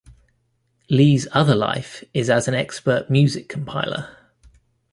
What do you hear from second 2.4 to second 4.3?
an expert music compiler.